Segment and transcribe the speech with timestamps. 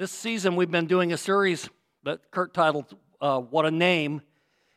[0.00, 1.68] This season, we've been doing a series
[2.04, 4.22] that Kurt titled uh, What a Name.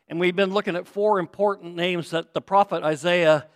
[0.06, 3.46] And we've been looking at four important names that the prophet Isaiah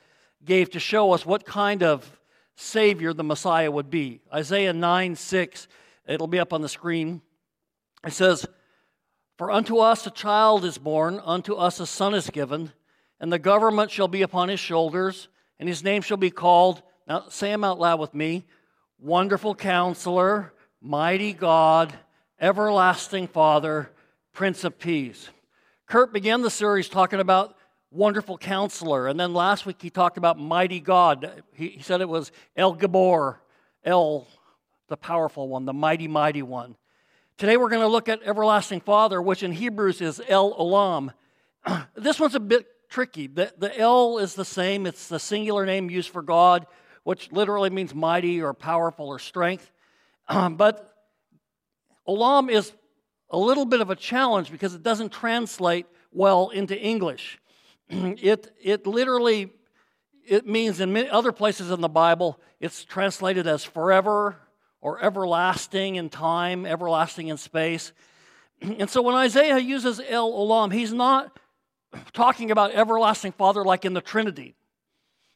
[0.43, 2.21] gave to show us what kind of
[2.57, 4.23] Savior the Messiah would be.
[4.33, 5.69] Isaiah 9 6,
[6.07, 7.21] it'll be up on the screen.
[8.03, 8.47] It says,
[9.37, 12.73] For unto us a child is born, unto us a son is given,
[13.21, 15.29] and the government shall be upon his shoulders,
[15.61, 18.47] and his name shall be called, now say them out loud with me
[18.99, 21.93] Wonderful Counselor Mighty God,
[22.41, 23.91] Everlasting Father,
[24.33, 25.29] Prince of Peace.
[25.87, 27.57] Kurt began the series talking about
[27.91, 31.43] Wonderful Counselor, and then last week he talked about Mighty God.
[31.53, 33.39] He, he said it was El Gibbor,
[33.83, 34.29] El,
[34.87, 36.77] the powerful one, the mighty, mighty one.
[37.39, 41.13] Today we're going to look at Everlasting Father, which in Hebrews is El Olam.
[41.97, 43.27] this one's a bit tricky.
[43.27, 46.69] The, the El is the same, it's the singular name used for God,
[47.03, 49.73] which literally means mighty or powerful or strength.
[50.57, 50.93] But
[52.07, 52.73] Olam is
[53.31, 57.39] a little bit of a challenge because it doesn't translate well into English.
[57.89, 59.51] it, it literally
[60.29, 64.37] it means in many other places in the Bible, it's translated as forever
[64.81, 67.93] or everlasting in time, everlasting in space.
[68.61, 71.39] And so when Isaiah uses El Olam, he's not
[72.13, 74.57] talking about everlasting Father like in the Trinity.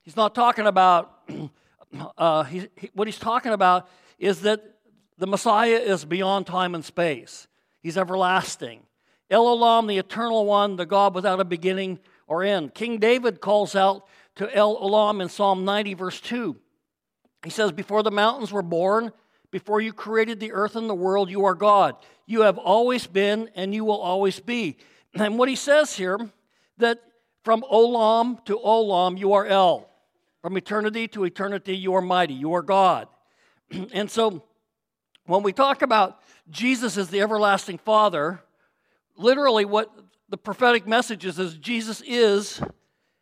[0.02, 1.22] He's not talking about,
[2.18, 3.88] uh, he, he, what he's talking about
[4.18, 4.60] is that
[5.18, 7.46] the Messiah is beyond time and space,
[7.82, 8.80] He's everlasting.
[9.30, 12.74] El Olam, the eternal one, the God without a beginning or end.
[12.74, 16.54] King David calls out to El Olam in Psalm 90, verse 2.
[17.42, 19.10] He says, Before the mountains were born,
[19.50, 21.96] before you created the earth and the world, you are God.
[22.26, 24.76] You have always been and you will always be.
[25.14, 26.18] And what he says here,
[26.78, 26.98] that
[27.44, 29.86] from Olam to Olam, you are El.
[30.40, 32.32] From eternity to eternity, you are mighty.
[32.32, 33.08] You are God.
[33.92, 34.44] and so
[35.26, 36.20] when we talk about
[36.50, 38.40] Jesus as the everlasting Father,
[39.16, 39.90] literally what
[40.28, 42.60] the prophetic message is is Jesus is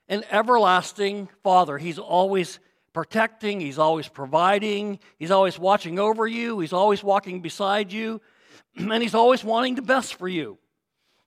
[0.09, 1.79] an everlasting Father.
[1.79, 2.59] He's always
[2.93, 8.21] protecting, He's always providing, He's always watching over you, He's always walking beside you,
[8.77, 10.59] and He's always wanting the best for you.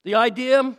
[0.03, 0.77] The idea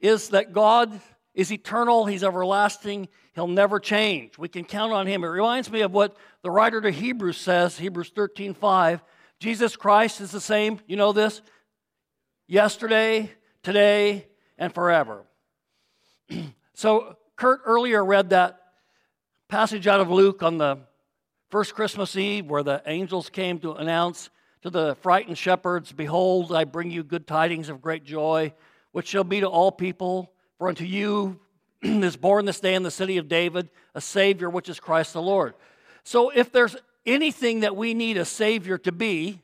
[0.00, 1.00] is that God
[1.34, 4.36] is eternal, He's everlasting, He'll never change.
[4.36, 5.22] We can count on Him.
[5.22, 9.02] It reminds me of what the writer to Hebrews says, Hebrews 13 5.
[9.40, 11.42] Jesus Christ is the same, you know this,
[12.48, 13.30] yesterday,
[13.62, 14.26] today,
[14.56, 15.24] and forever.
[16.74, 18.60] so, Kurt earlier read that
[19.48, 20.80] passage out of Luke on the
[21.50, 24.30] first Christmas Eve where the angels came to announce
[24.62, 28.52] to the frightened shepherds, Behold, I bring you good tidings of great joy,
[28.90, 30.32] which shall be to all people.
[30.58, 31.38] For unto you
[31.82, 35.22] is born this day in the city of David a Savior, which is Christ the
[35.22, 35.54] Lord.
[36.02, 36.76] So, if there's
[37.08, 39.40] anything that we need a Savior to be,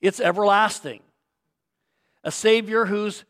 [0.00, 1.00] it's everlasting.
[2.24, 3.24] A Savior who's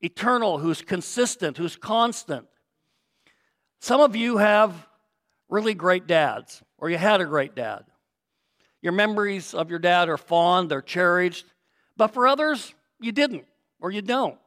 [0.00, 2.46] eternal, who's consistent, who's constant.
[3.80, 4.86] Some of you have
[5.48, 7.84] really great dads, or you had a great dad.
[8.82, 11.46] Your memories of your dad are fond, they're cherished,
[11.96, 13.44] but for others, you didn't,
[13.80, 14.38] or you don't.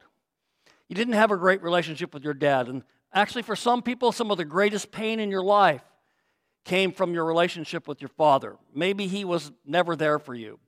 [0.88, 2.68] You didn't have a great relationship with your dad.
[2.68, 2.82] And
[3.12, 5.82] actually, for some people, some of the greatest pain in your life
[6.64, 8.56] came from your relationship with your father.
[8.74, 10.58] Maybe he was never there for you.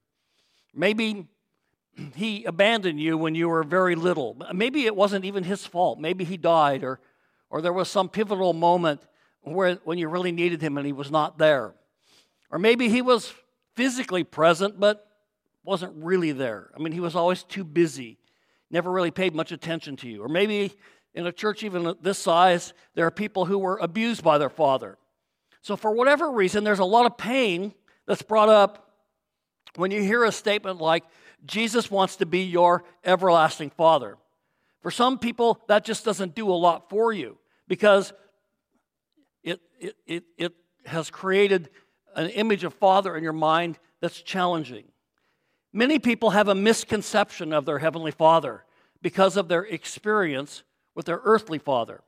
[0.75, 1.26] Maybe
[2.14, 4.36] he abandoned you when you were very little.
[4.53, 5.98] Maybe it wasn't even his fault.
[5.98, 7.00] Maybe he died, or,
[7.50, 9.06] or there was some pivotal moment
[9.42, 11.75] where, when you really needed him and he was not there.
[12.50, 13.32] Or maybe he was
[13.74, 15.06] physically present but
[15.64, 16.70] wasn't really there.
[16.74, 18.19] I mean, he was always too busy,
[18.70, 20.22] never really paid much attention to you.
[20.22, 20.72] Or maybe
[21.14, 24.98] in a church even this size, there are people who were abused by their father.
[25.62, 27.73] So, for whatever reason, there's a lot of pain
[28.06, 28.91] that's brought up
[29.77, 31.05] when you hear a statement like,
[31.45, 34.17] Jesus wants to be your everlasting Father.
[34.81, 38.12] For some people, that just doesn't do a lot for you because
[39.43, 40.53] it, it, it, it
[40.84, 41.71] has created
[42.15, 44.84] an image of Father in your mind that's challenging.
[45.72, 48.65] Many people have a misconception of their Heavenly Father
[49.01, 50.65] because of their experience
[50.95, 52.03] with their earthly father.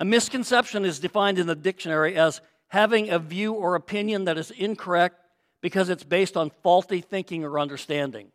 [0.00, 4.50] A misconception is defined in the dictionary as having a view or opinion that is
[4.50, 5.20] incorrect
[5.60, 8.32] because it's based on faulty thinking or understanding.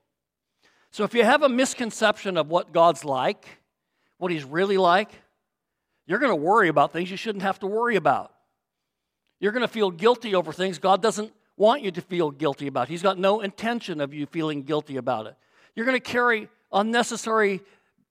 [0.91, 3.47] So if you have a misconception of what God's like,
[4.19, 5.09] what He's really like,
[6.05, 8.31] you're going to worry about things you shouldn't have to worry about.
[9.39, 12.89] You're going to feel guilty over things God doesn't want you to feel guilty about.
[12.89, 15.35] He's got no intention of you feeling guilty about it.
[15.75, 17.61] You're going to carry unnecessary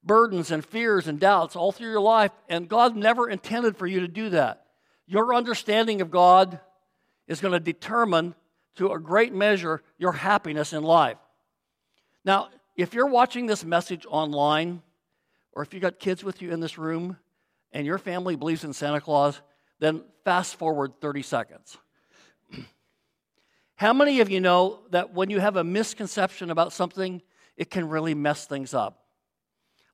[0.05, 4.01] burdens and fears and doubts all through your life, and God never intended for you
[4.01, 4.67] to do that.
[5.07, 6.61] Your understanding of God
[7.27, 8.35] is going to determine,
[8.77, 11.17] to a great measure, your happiness in life.
[12.25, 14.83] Now, if you're watching this message online,
[15.53, 17.17] or if you got kids with you in this room
[17.73, 19.41] and your family believes in Santa Claus,
[19.79, 21.79] then fast forward 30 seconds.
[23.77, 27.23] How many of you know that when you have a misconception about something,
[27.57, 29.04] it can really mess things up?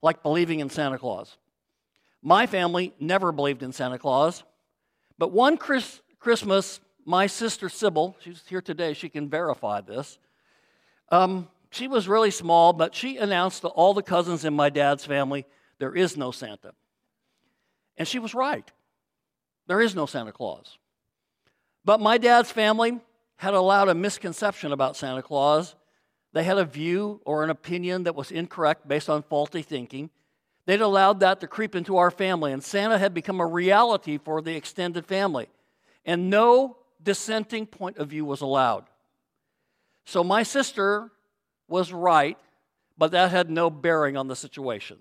[0.02, 1.36] Like believing in Santa Claus.
[2.22, 4.42] My family never believed in Santa Claus,
[5.18, 10.18] but one Chris, Christmas, my sister Sybil, she's here today, she can verify this.
[11.10, 15.04] Um, she was really small, but she announced to all the cousins in my dad's
[15.04, 15.46] family,
[15.78, 16.72] there is no Santa.
[17.96, 18.70] And she was right.
[19.66, 20.78] There is no Santa Claus.
[21.84, 23.00] But my dad's family
[23.36, 25.74] had allowed a misconception about Santa Claus.
[26.32, 30.10] They had a view or an opinion that was incorrect based on faulty thinking.
[30.66, 34.40] They'd allowed that to creep into our family, and Santa had become a reality for
[34.40, 35.48] the extended family.
[36.04, 38.84] And no dissenting point of view was allowed.
[40.04, 41.10] So my sister
[41.68, 42.38] was right,
[42.96, 44.98] but that had no bearing on the situation.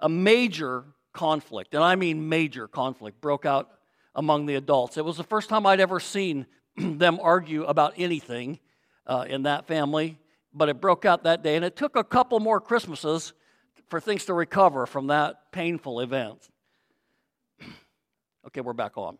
[0.00, 3.70] A major conflict, and I mean major conflict, broke out
[4.14, 4.96] among the adults.
[4.96, 6.46] It was the first time I'd ever seen
[6.76, 8.58] them argue about anything
[9.06, 10.18] uh, in that family,
[10.54, 13.32] but it broke out that day, and it took a couple more Christmases
[13.88, 16.48] for things to recover from that painful event.
[18.46, 19.18] okay, we're back on.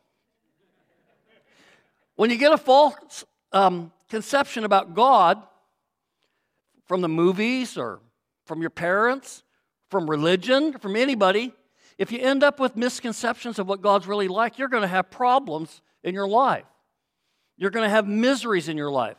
[2.17, 5.43] When you get a false um, conception about God,
[6.93, 8.01] from the movies or
[8.45, 9.43] from your parents,
[9.89, 11.53] from religion, from anybody,
[11.97, 15.11] if you end up with misconceptions of what God's really like, you're going to have
[15.11, 16.65] problems in your life.
[17.57, 19.17] You're going to have miseries in your life.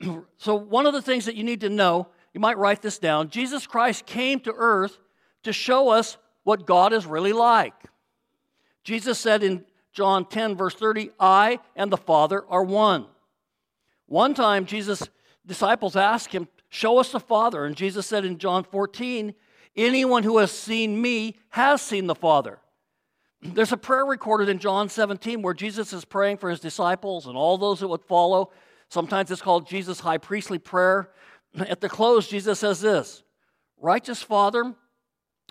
[0.36, 3.30] so, one of the things that you need to know, you might write this down
[3.30, 4.98] Jesus Christ came to earth
[5.42, 7.74] to show us what God is really like.
[8.84, 13.06] Jesus said in John 10, verse 30, I and the Father are one.
[14.06, 15.08] One time, Jesus'
[15.44, 17.64] disciples asked him, Show us the Father.
[17.64, 19.34] And Jesus said in John 14,
[19.76, 22.58] Anyone who has seen me has seen the Father.
[23.42, 27.36] There's a prayer recorded in John 17 where Jesus is praying for his disciples and
[27.36, 28.50] all those that would follow.
[28.88, 31.10] Sometimes it's called Jesus' high priestly prayer.
[31.58, 33.22] At the close, Jesus says this
[33.80, 34.74] Righteous Father,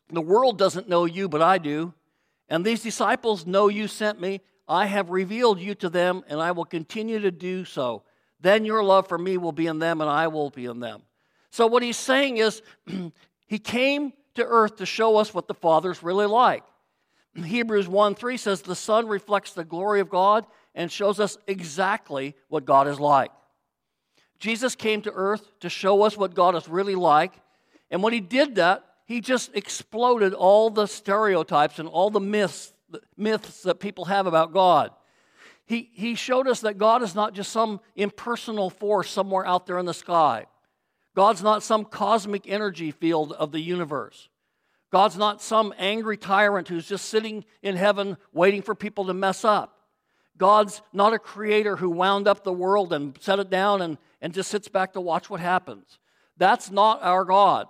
[0.10, 1.94] the world doesn't know you, but I do.
[2.48, 4.42] And these disciples know you sent me.
[4.68, 8.04] I have revealed you to them, and I will continue to do so
[8.46, 11.02] then your love for me will be in them, and I will be in them.
[11.50, 12.62] So, what he's saying is,
[13.48, 16.64] he came to earth to show us what the Father's really like.
[17.36, 22.36] Hebrews 1 3 says, The Son reflects the glory of God and shows us exactly
[22.50, 23.31] what God is like.
[24.38, 27.33] Jesus came to earth to show us what God is really like.
[27.89, 32.74] And when he did that, he just exploded all the stereotypes and all the myths,
[33.16, 34.92] myths that people have about God.
[35.66, 39.80] He, he showed us that God is not just some impersonal force somewhere out there
[39.80, 40.45] in the sky.
[41.16, 44.28] God's not some cosmic energy field of the universe.
[44.92, 49.44] God's not some angry tyrant who's just sitting in heaven waiting for people to mess
[49.44, 49.75] up.
[50.38, 54.34] God's not a creator who wound up the world and set it down and, and
[54.34, 56.00] just sits back to watch what happens.
[56.38, 57.68] That's not our God.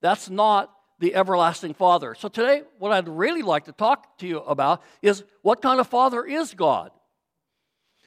[0.00, 2.14] That's not the everlasting Father.
[2.14, 5.86] So, today, what I'd really like to talk to you about is what kind of
[5.86, 6.90] Father is God?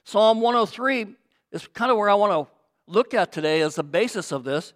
[0.04, 1.14] Psalm 103
[1.52, 2.52] is kind of where I want to
[2.86, 4.72] look at today as the basis of this.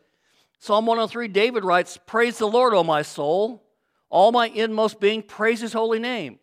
[0.59, 3.65] Psalm 103, David writes, Praise the Lord, O my soul.
[4.11, 6.39] All my inmost being, praise his holy name.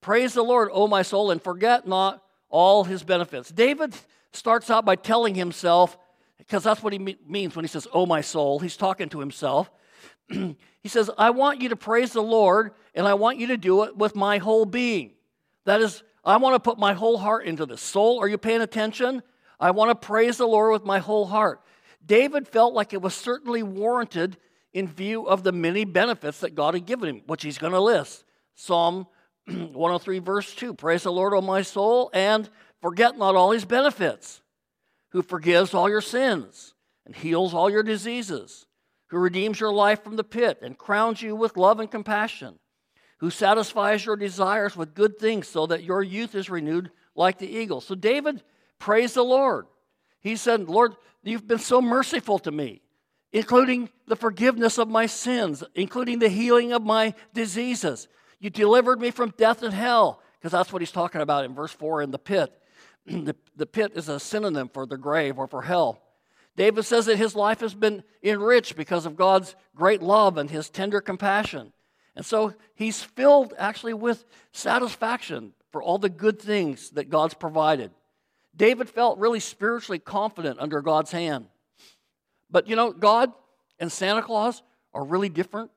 [0.00, 3.50] Praise the Lord, O my soul, and forget not all his benefits.
[3.50, 3.94] David
[4.32, 5.98] starts out by telling himself,
[6.38, 8.58] because that's what he means when he says, Oh my soul.
[8.58, 9.70] He's talking to himself.
[10.28, 13.84] he says, I want you to praise the Lord, and I want you to do
[13.84, 15.12] it with my whole being.
[15.64, 17.80] That is I want to put my whole heart into this.
[17.80, 19.22] Soul, are you paying attention?
[19.58, 21.62] I want to praise the Lord with my whole heart.
[22.04, 24.36] David felt like it was certainly warranted
[24.72, 27.80] in view of the many benefits that God had given him, which he's going to
[27.80, 28.24] list.
[28.54, 29.06] Psalm
[29.72, 32.48] 103, verse 2 Praise the Lord, O my soul, and
[32.80, 34.42] forget not all his benefits,
[35.10, 36.74] who forgives all your sins
[37.06, 38.66] and heals all your diseases,
[39.08, 42.58] who redeems your life from the pit and crowns you with love and compassion
[43.18, 47.48] who satisfies your desires with good things so that your youth is renewed like the
[47.48, 47.80] eagle.
[47.80, 48.42] So David
[48.78, 49.66] praised the Lord.
[50.20, 52.80] He said, Lord, you've been so merciful to me,
[53.32, 58.08] including the forgiveness of my sins, including the healing of my diseases.
[58.40, 61.72] You delivered me from death and hell, because that's what he's talking about in verse
[61.72, 62.52] 4 in the pit.
[63.06, 66.00] the, the pit is a synonym for the grave or for hell.
[66.56, 70.68] David says that his life has been enriched because of God's great love and his
[70.68, 71.72] tender compassion.
[72.16, 77.92] And so he's filled actually with satisfaction for all the good things that God's provided.
[78.56, 81.46] David felt really spiritually confident under God's hand.
[82.50, 83.32] But you know, God
[83.78, 85.70] and Santa Claus are really different.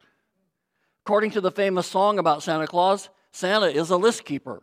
[1.06, 4.62] According to the famous song about Santa Claus, Santa is a list keeper.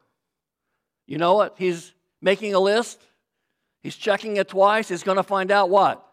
[1.07, 1.54] You know what?
[1.59, 3.00] He's making a list,
[3.83, 6.04] he's checking it twice, he's going to find out what?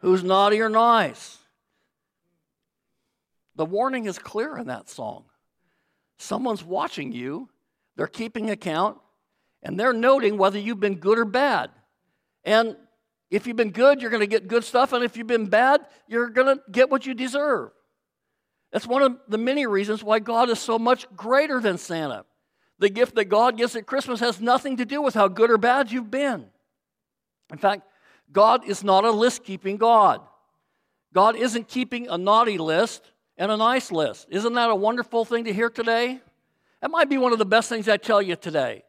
[0.00, 1.38] Who's naughty or nice.
[3.56, 5.24] The warning is clear in that song.
[6.18, 7.48] Someone's watching you,
[7.96, 8.98] they're keeping account,
[9.62, 11.70] and they're noting whether you've been good or bad.
[12.44, 12.76] And
[13.30, 15.86] if you've been good, you're going to get good stuff, and if you've been bad,
[16.06, 17.70] you're going to get what you deserve.
[18.72, 22.24] That's one of the many reasons why God is so much greater than Santa.
[22.78, 25.58] The gift that God gives at Christmas has nothing to do with how good or
[25.58, 26.46] bad you've been.
[27.52, 27.82] In fact,
[28.32, 30.22] God is not a list keeping God.
[31.12, 34.26] God isn't keeping a naughty list and a nice list.
[34.30, 36.20] Isn't that a wonderful thing to hear today?
[36.80, 38.84] That might be one of the best things I tell you today.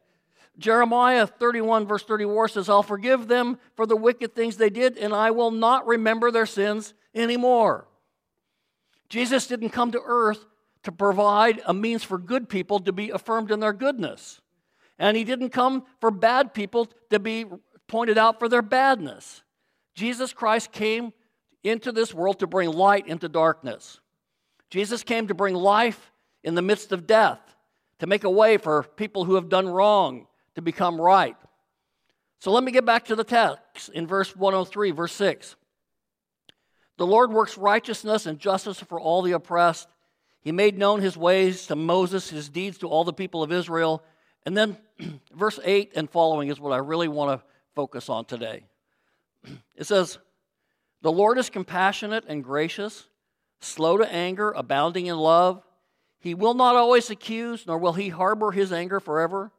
[0.57, 5.13] Jeremiah 31, verse 34 says, I'll forgive them for the wicked things they did, and
[5.13, 7.87] I will not remember their sins anymore.
[9.13, 10.43] Jesus didn't come to earth
[10.81, 14.41] to provide a means for good people to be affirmed in their goodness.
[14.97, 17.45] And he didn't come for bad people to be
[17.87, 19.43] pointed out for their badness.
[19.93, 21.13] Jesus Christ came
[21.63, 23.99] into this world to bring light into darkness.
[24.71, 26.11] Jesus came to bring life
[26.43, 27.39] in the midst of death,
[27.99, 31.37] to make a way for people who have done wrong to become right.
[32.39, 35.55] So let me get back to the text in verse 103, verse 6.
[36.97, 39.87] The Lord works righteousness and justice for all the oppressed.
[40.41, 44.03] He made known his ways to Moses, his deeds to all the people of Israel.
[44.45, 44.77] And then
[45.33, 47.45] verse 8 and following is what I really want to
[47.75, 48.65] focus on today.
[49.75, 50.19] It says,
[51.01, 53.07] The Lord is compassionate and gracious,
[53.59, 55.63] slow to anger, abounding in love.
[56.19, 59.51] He will not always accuse, nor will he harbor his anger forever.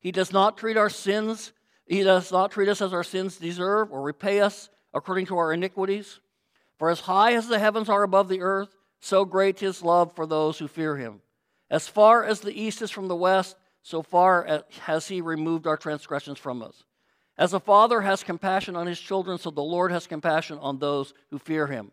[0.00, 1.52] He does not treat our sins,
[1.86, 5.52] he does not treat us as our sins deserve or repay us according to our
[5.52, 6.20] iniquities.
[6.80, 10.16] For as high as the heavens are above the earth, so great is his love
[10.16, 11.20] for those who fear him.
[11.70, 15.76] As far as the east is from the west, so far has he removed our
[15.76, 16.84] transgressions from us.
[17.36, 21.12] As a father has compassion on his children, so the Lord has compassion on those
[21.28, 21.92] who fear him.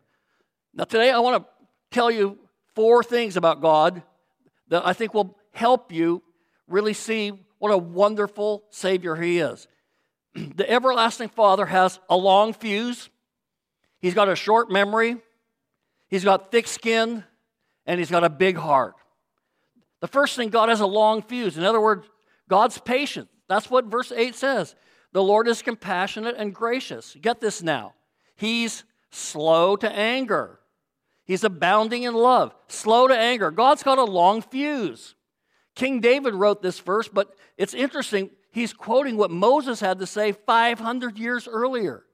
[0.73, 1.49] Now, today I want to
[1.91, 2.39] tell you
[2.73, 4.01] four things about God
[4.69, 6.23] that I think will help you
[6.65, 9.67] really see what a wonderful Savior He is.
[10.55, 13.09] The everlasting Father has a long fuse,
[13.99, 15.17] He's got a short memory,
[16.09, 17.23] He's got thick skin,
[17.85, 18.95] and He's got a big heart.
[19.99, 21.57] The first thing, God has a long fuse.
[21.57, 22.07] In other words,
[22.49, 23.29] God's patient.
[23.49, 24.75] That's what verse 8 says.
[25.13, 27.15] The Lord is compassionate and gracious.
[27.19, 27.93] Get this now.
[28.35, 30.59] He's slow to anger.
[31.25, 33.51] He's abounding in love, slow to anger.
[33.51, 35.15] God's got a long fuse.
[35.75, 38.29] King David wrote this verse, but it's interesting.
[38.51, 42.05] He's quoting what Moses had to say 500 years earlier.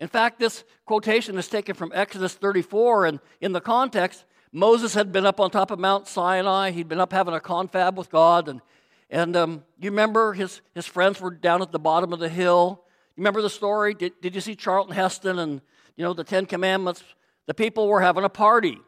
[0.00, 5.12] In fact, this quotation is taken from Exodus 34, and in the context, Moses had
[5.12, 6.70] been up on top of Mount Sinai.
[6.70, 8.62] He'd been up having a confab with God, and,
[9.10, 12.82] and um, you remember his, his friends were down at the bottom of the hill.
[13.14, 13.92] You remember the story?
[13.92, 15.60] Did, did you see Charlton Heston and
[15.96, 17.04] you know the Ten Commandments?
[17.46, 18.78] The people were having a party,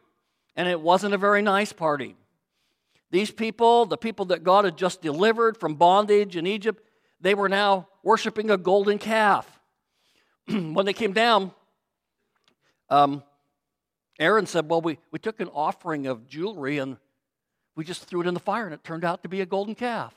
[0.55, 2.15] and it wasn't a very nice party.
[3.11, 6.83] These people, the people that God had just delivered from bondage in Egypt,
[7.21, 9.59] they were now worshiping a golden calf.
[10.73, 11.51] when they came down,
[12.89, 13.23] um,
[14.19, 16.97] Aaron said, Well, we, we took an offering of jewelry and
[17.75, 19.73] we just threw it in the fire, and it turned out to be a golden
[19.73, 20.13] calf.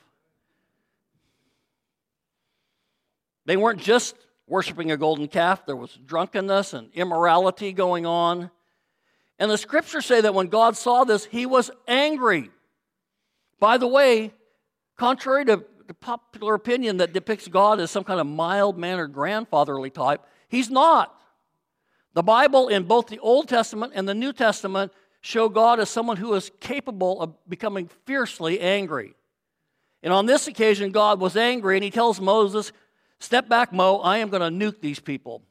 [3.47, 4.15] They weren't just
[4.47, 8.51] worshiping a golden calf, there was drunkenness and immorality going on.
[9.39, 12.51] And the scriptures say that when God saw this, he was angry.
[13.59, 14.33] By the way,
[14.97, 15.65] contrary to
[15.95, 21.15] popular opinion that depicts God as some kind of mild mannered grandfatherly type, he's not.
[22.15, 26.17] The Bible, in both the Old Testament and the New Testament, show God as someone
[26.17, 29.15] who is capable of becoming fiercely angry.
[30.03, 32.73] And on this occasion, God was angry, and he tells Moses,
[33.19, 35.43] Step back, Mo, I am going to nuke these people.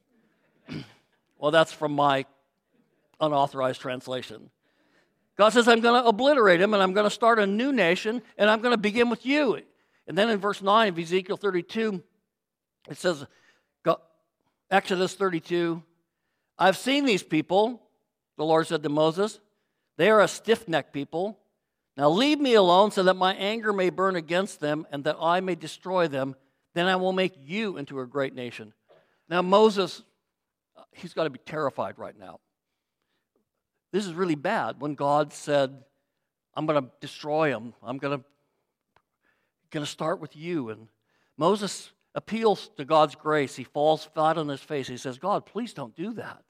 [1.38, 2.26] well, that's from my
[3.20, 4.50] unauthorized translation.
[5.38, 8.22] God says, I'm going to obliterate him and I'm going to start a new nation
[8.38, 9.62] and I'm going to begin with you.
[10.08, 12.04] And then in verse 9 of Ezekiel 32,
[12.90, 13.26] it says,
[14.72, 15.84] Exodus 32,
[16.58, 17.84] I've seen these people,
[18.36, 19.40] the Lord said to Moses.
[19.98, 21.40] They are a stiff necked people.
[21.98, 25.40] Now leave me alone so that my anger may burn against them and that I
[25.40, 26.36] may destroy them.
[26.74, 28.74] Then I will make you into a great nation.
[29.30, 30.02] Now, Moses,
[30.92, 32.40] he's got to be terrified right now.
[33.94, 35.84] This is really bad when God said,
[36.54, 37.74] I'm going to destroy them.
[37.82, 38.26] I'm going to,
[39.76, 40.70] going to start with you.
[40.70, 40.88] And
[41.38, 43.56] Moses appeals to God's grace.
[43.56, 44.88] He falls flat on his face.
[44.88, 46.42] He says, God, please don't do that.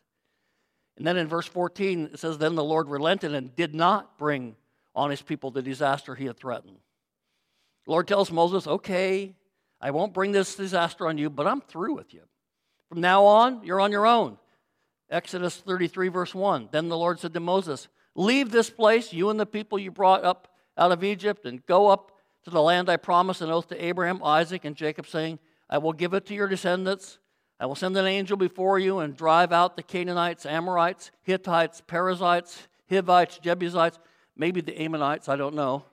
[0.98, 4.56] And then in verse 14, it says, Then the Lord relented and did not bring
[4.94, 6.78] on his people the disaster he had threatened.
[7.86, 9.34] The Lord tells Moses, Okay,
[9.82, 12.22] I won't bring this disaster on you, but I'm through with you.
[12.88, 14.38] From now on, you're on your own.
[15.10, 16.70] Exodus 33, verse 1.
[16.72, 20.24] Then the Lord said to Moses, Leave this place, you and the people you brought
[20.24, 22.12] up out of Egypt, and go up
[22.46, 25.94] to the land I promised an oath to Abraham, Isaac, and Jacob, saying, I will
[25.94, 27.18] give it to your descendants.
[27.60, 32.68] I will send an angel before you and drive out the Canaanites, Amorites, Hittites, Perizzites,
[32.90, 34.00] Hivites, Jebusites,
[34.36, 35.86] maybe the Ammonites, I don't know.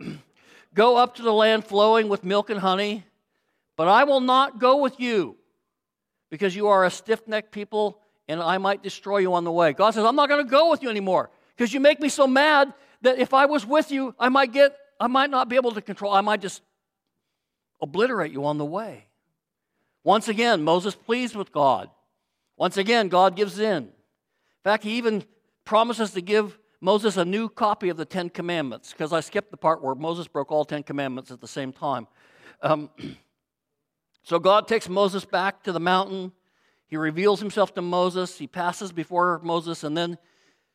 [0.74, 3.04] go up to the land flowing with milk and honey,
[3.76, 5.36] but I will not go with you
[6.30, 9.72] because you are a stiff necked people and I might destroy you on the way.
[9.72, 12.26] God says, I'm not going to go with you anymore because you make me so
[12.26, 12.72] mad
[13.02, 15.82] that if I was with you, I might get, I might not be able to
[15.82, 16.62] control, I might just
[17.80, 19.04] obliterate you on the way.
[20.04, 21.90] Once again, Moses pleads with God.
[22.56, 23.84] Once again, God gives in.
[23.84, 23.92] In
[24.64, 25.24] fact, he even
[25.64, 29.56] promises to give Moses a new copy of the Ten Commandments, because I skipped the
[29.56, 32.06] part where Moses broke all Ten Commandments at the same time.
[32.62, 32.90] Um,
[34.22, 36.32] so God takes Moses back to the mountain.
[36.86, 38.38] He reveals himself to Moses.
[38.38, 40.18] He passes before Moses, and then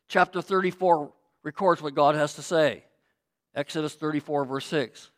[0.08, 1.12] chapter 34
[1.42, 2.84] records what God has to say.
[3.54, 5.10] Exodus 34, verse 6.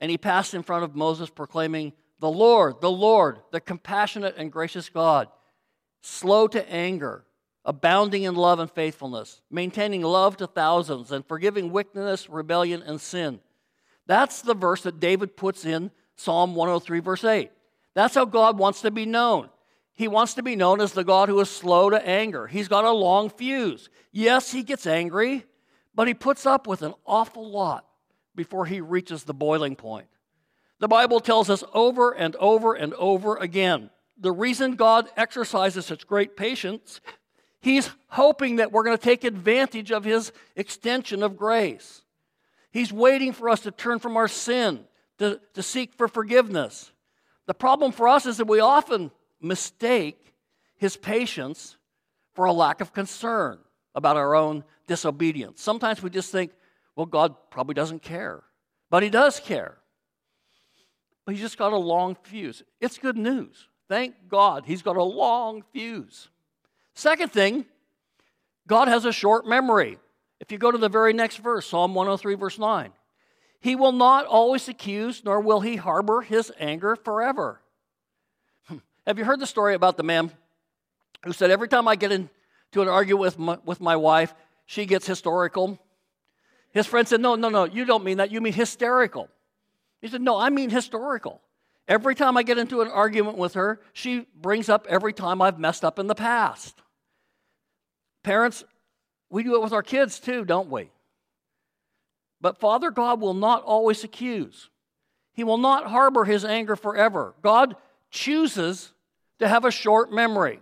[0.00, 4.52] And he passed in front of Moses, proclaiming, The Lord, the Lord, the compassionate and
[4.52, 5.28] gracious God,
[6.02, 7.24] slow to anger,
[7.64, 13.40] abounding in love and faithfulness, maintaining love to thousands, and forgiving wickedness, rebellion, and sin.
[14.06, 17.50] That's the verse that David puts in Psalm 103, verse 8.
[17.94, 19.48] That's how God wants to be known.
[19.94, 22.46] He wants to be known as the God who is slow to anger.
[22.46, 23.88] He's got a long fuse.
[24.12, 25.44] Yes, he gets angry,
[25.96, 27.86] but he puts up with an awful lot
[28.36, 30.06] before he reaches the boiling point.
[30.78, 36.06] The Bible tells us over and over and over again the reason God exercises such
[36.06, 37.00] great patience,
[37.60, 42.02] he's hoping that we're going to take advantage of his extension of grace.
[42.70, 44.84] He's waiting for us to turn from our sin,
[45.18, 46.92] to, to seek for forgiveness.
[47.46, 50.34] The problem for us is that we often mistake
[50.76, 51.76] his patience
[52.34, 53.58] for a lack of concern
[53.96, 55.60] about our own disobedience.
[55.60, 56.52] Sometimes we just think,
[56.94, 58.44] well, God probably doesn't care.
[58.90, 59.78] But he does care.
[61.24, 62.62] But he's just got a long fuse.
[62.80, 63.68] It's good news.
[63.88, 66.28] Thank God he's got a long fuse.
[66.94, 67.64] Second thing,
[68.68, 69.98] God has a short memory.
[70.40, 72.92] If you go to the very next verse, Psalm 103, verse 9,
[73.60, 77.60] he will not always accuse, nor will he harbor his anger forever.
[79.06, 80.30] Have you heard the story about the man
[81.24, 82.12] who said, Every time I get
[82.72, 84.34] into an argument with my, with my wife,
[84.66, 85.78] she gets historical?
[86.72, 88.30] His friend said, No, no, no, you don't mean that.
[88.30, 89.28] You mean hysterical.
[90.00, 91.40] He said, No, I mean historical.
[91.88, 95.58] Every time I get into an argument with her, she brings up every time I've
[95.58, 96.82] messed up in the past.
[98.24, 98.64] Parents,
[99.30, 100.90] we do it with our kids too, don't we?
[102.40, 104.68] But Father God will not always accuse.
[105.32, 107.34] He will not harbor his anger forever.
[107.42, 107.76] God
[108.10, 108.92] chooses
[109.38, 110.60] to have a short memory.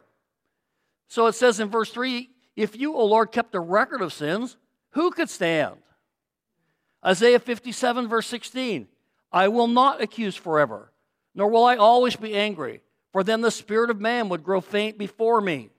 [1.09, 4.57] So it says in verse 3 If you, O Lord, kept a record of sins,
[4.91, 5.77] who could stand?
[7.05, 8.89] Isaiah 57, verse 16
[9.33, 10.93] I will not accuse forever,
[11.35, 12.81] nor will I always be angry,
[13.13, 15.71] for then the spirit of man would grow faint before me.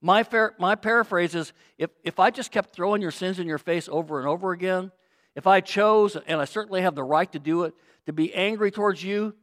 [0.00, 3.58] My, fair, my paraphrase is if, if I just kept throwing your sins in your
[3.58, 4.90] face over and over again,
[5.36, 7.74] if I chose, and I certainly have the right to do it,
[8.06, 9.34] to be angry towards you,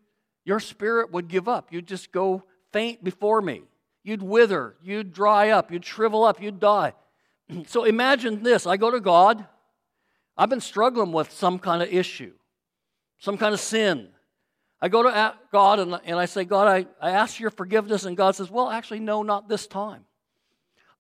[0.44, 1.72] your spirit would give up.
[1.72, 3.62] You'd just go faint before me.
[4.10, 6.94] You'd wither, you'd dry up, you'd shrivel up, you'd die.
[7.68, 9.46] so imagine this I go to God.
[10.36, 12.34] I've been struggling with some kind of issue,
[13.20, 14.08] some kind of sin.
[14.82, 18.04] I go to God and, and I say, God, I, I ask your forgiveness.
[18.04, 20.06] And God says, Well, actually, no, not this time.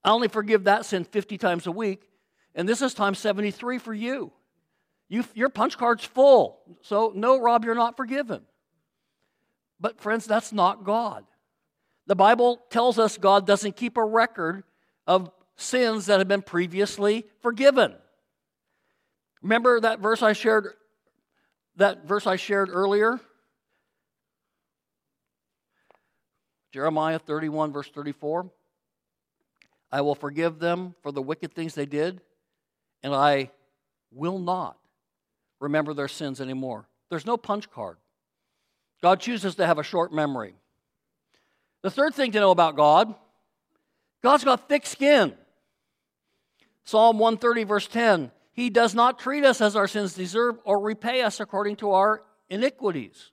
[0.03, 2.07] I only forgive that sin 50 times a week.
[2.53, 4.31] And this is time 73 for you.
[5.07, 6.59] You, your punch card's full.
[6.83, 8.43] So, no, Rob, you're not forgiven.
[9.79, 11.25] But, friends, that's not God.
[12.09, 14.63] The Bible tells us God doesn't keep a record
[15.05, 17.93] of sins that have been previously forgiven.
[19.43, 20.73] Remember that verse I shared
[21.75, 23.19] that verse I shared earlier?
[26.73, 28.49] Jeremiah 31 verse 34.
[29.91, 32.21] I will forgive them for the wicked things they did,
[33.03, 33.51] and I
[34.11, 34.79] will not
[35.59, 36.87] remember their sins anymore.
[37.11, 37.97] There's no punch card.
[39.03, 40.55] God chooses to have a short memory.
[41.81, 43.15] The third thing to know about God
[44.21, 45.33] God's got thick skin.
[46.83, 51.21] Psalm 130, verse 10 He does not treat us as our sins deserve or repay
[51.21, 53.31] us according to our iniquities.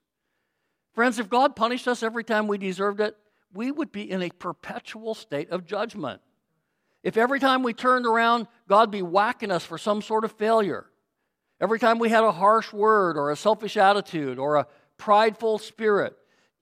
[0.94, 3.16] Friends, if God punished us every time we deserved it,
[3.52, 6.20] we would be in a perpetual state of judgment.
[7.02, 10.86] If every time we turned around, God be whacking us for some sort of failure,
[11.60, 14.66] every time we had a harsh word or a selfish attitude or a
[14.98, 16.16] prideful spirit,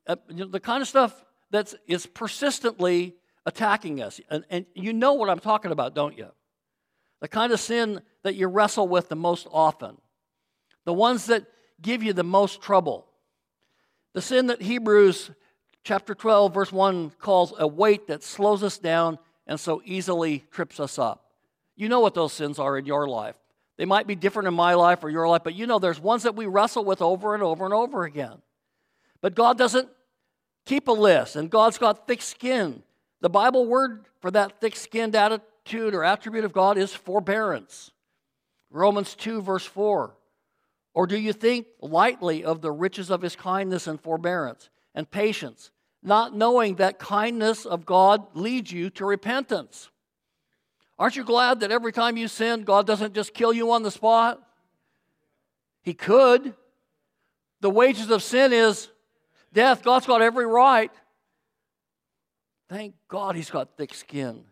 [0.06, 1.23] uh, the kind of stuff
[1.54, 3.14] that is persistently
[3.46, 4.20] attacking us.
[4.30, 6.28] And, and you know what I'm talking about, don't you?
[7.20, 9.96] The kind of sin that you wrestle with the most often,
[10.84, 11.46] the ones that
[11.80, 13.06] give you the most trouble.
[14.14, 15.30] The sin that Hebrews
[15.84, 20.80] chapter 12, verse 1 calls a weight that slows us down and so easily trips
[20.80, 21.30] us up.
[21.76, 23.36] You know what those sins are in your life.
[23.76, 26.22] They might be different in my life or your life, but you know there's ones
[26.22, 28.42] that we wrestle with over and over and over again.
[29.20, 29.88] But God doesn't
[30.64, 32.82] keep a list, and God's got thick skin.
[33.20, 37.90] The Bible word for that thick skinned attitude or attribute of God is forbearance.
[38.70, 40.14] Romans 2, verse 4.
[40.94, 45.70] Or do you think lightly of the riches of his kindness and forbearance and patience,
[46.02, 49.90] not knowing that kindness of God leads you to repentance?
[50.98, 53.90] Aren't you glad that every time you sin, God doesn't just kill you on the
[53.90, 54.40] spot?
[55.82, 56.54] He could.
[57.60, 58.88] The wages of sin is
[59.54, 59.82] death.
[59.82, 60.90] God's got every right.
[62.68, 64.44] Thank God he's got thick skin.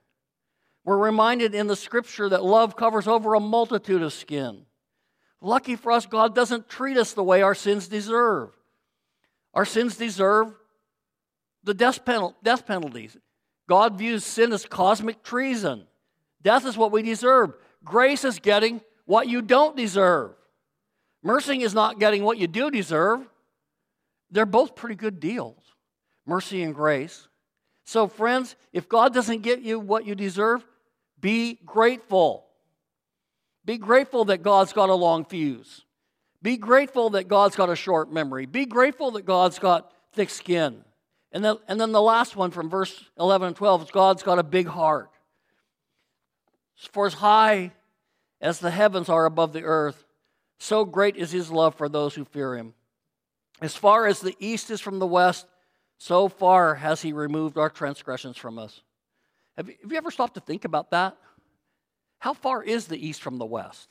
[0.84, 4.64] We're reminded in the scripture that love covers over a multitude of skin.
[5.40, 8.50] Lucky for us, God doesn't treat us the way our sins deserve.
[9.54, 10.54] Our sins deserve
[11.64, 13.16] the death, penal- death penalties.
[13.68, 15.86] God views sin as cosmic treason.
[16.42, 17.54] Death is what we deserve.
[17.84, 20.32] Grace is getting what you don't deserve.
[21.22, 23.28] Mercy is not getting what you do deserve.
[24.32, 25.62] They're both pretty good deals
[26.26, 27.28] mercy and grace.
[27.84, 30.64] So, friends, if God doesn't get you what you deserve,
[31.20, 32.46] be grateful.
[33.64, 35.84] Be grateful that God's got a long fuse.
[36.42, 38.46] Be grateful that God's got a short memory.
[38.46, 40.84] Be grateful that God's got thick skin.
[41.32, 44.38] And then, and then the last one from verse 11 and 12 is God's got
[44.38, 45.10] a big heart.
[46.92, 47.72] For as high
[48.40, 50.04] as the heavens are above the earth,
[50.58, 52.74] so great is his love for those who fear him.
[53.62, 55.46] As far as the east is from the west,
[55.96, 58.82] so far has he removed our transgressions from us.
[59.56, 61.16] Have you, have you ever stopped to think about that?
[62.18, 63.88] How far is the east from the west?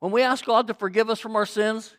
[0.00, 1.94] When we ask God to forgive us from our sins,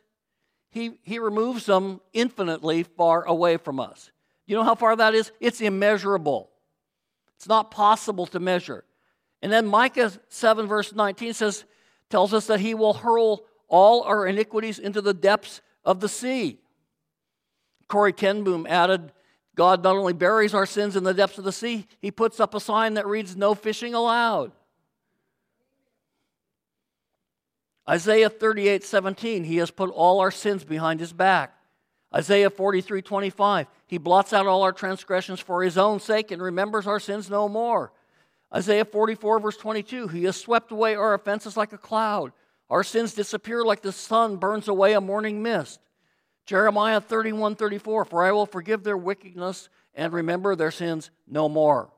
[0.71, 4.11] he, he removes them infinitely far away from us.
[4.47, 5.31] You know how far that is?
[5.39, 6.49] It's immeasurable.
[7.35, 8.85] It's not possible to measure.
[9.43, 11.65] And then Micah 7, verse 19 says,
[12.09, 16.59] tells us that he will hurl all our iniquities into the depths of the sea.
[17.87, 19.11] Corrie ten Boom added,
[19.55, 22.53] God not only buries our sins in the depths of the sea, he puts up
[22.53, 24.51] a sign that reads, No fishing allowed.
[27.89, 31.55] Isaiah 38, 17, he has put all our sins behind his back.
[32.13, 36.85] Isaiah 43, 25, he blots out all our transgressions for his own sake and remembers
[36.85, 37.91] our sins no more.
[38.53, 42.31] Isaiah 44, verse 22, he has swept away our offenses like a cloud.
[42.69, 45.79] Our sins disappear like the sun burns away a morning mist.
[46.45, 51.91] Jeremiah 31 34, for I will forgive their wickedness and remember their sins no more.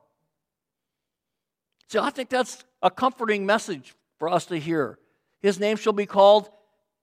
[1.88, 4.98] See, I think that's a comforting message for us to hear.
[5.40, 6.48] His name shall be called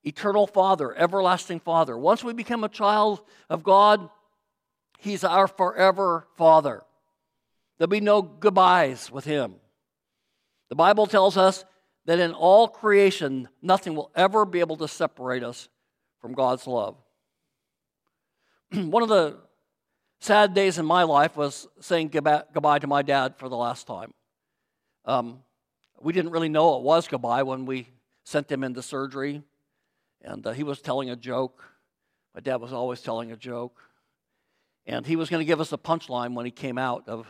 [0.04, 1.98] Eternal Father, Everlasting Father.
[1.98, 4.10] Once we become a child of God,
[4.98, 6.84] He's our forever Father.
[7.78, 9.56] There'll be no goodbyes with Him.
[10.70, 11.66] The Bible tells us
[12.10, 15.70] that in all creation, nothing will ever be able to separate us
[16.20, 16.96] from God's love.
[18.74, 19.38] one of the
[20.20, 24.12] sad days in my life was saying goodbye to my dad for the last time.
[25.06, 25.44] Um,
[26.02, 27.88] we didn't really know it was goodbye when we
[28.24, 29.44] sent him into surgery,
[30.24, 31.64] and uh, he was telling a joke.
[32.34, 33.80] My dad was always telling a joke.
[34.88, 37.28] And he was going to give us a punchline when he came out of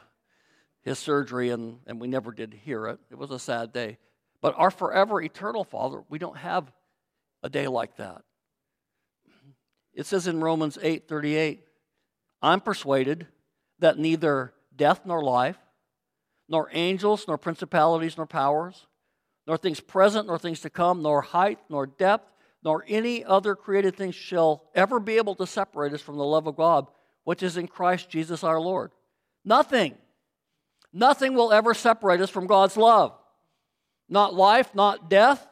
[0.83, 2.99] his surgery, and, and we never did hear it.
[3.11, 3.97] It was a sad day.
[4.41, 6.71] But our forever eternal Father, we don't have
[7.43, 8.21] a day like that.
[9.93, 11.63] It says in Romans 8 38,
[12.41, 13.27] I'm persuaded
[13.79, 15.57] that neither death nor life,
[16.47, 18.87] nor angels, nor principalities, nor powers,
[19.45, 22.31] nor things present, nor things to come, nor height, nor depth,
[22.63, 26.47] nor any other created thing shall ever be able to separate us from the love
[26.47, 26.87] of God,
[27.23, 28.91] which is in Christ Jesus our Lord.
[29.43, 29.95] Nothing,
[30.93, 33.18] nothing will ever separate us from God's love.
[34.09, 35.45] Not life, not death,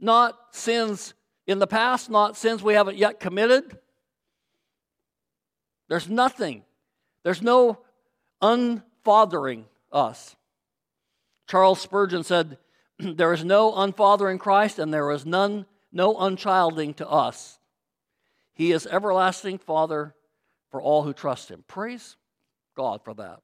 [0.00, 1.14] not sins
[1.46, 3.78] in the past, not sins we haven't yet committed.
[5.88, 6.64] There's nothing.
[7.22, 7.78] There's no
[8.40, 10.36] unfathering us.
[11.46, 12.58] Charles Spurgeon said,
[12.98, 17.58] There is no unfathering Christ, and there is none, no unchilding to us.
[18.54, 20.14] He is everlasting Father
[20.70, 21.62] for all who trust him.
[21.68, 22.16] Praise
[22.74, 23.40] God for that.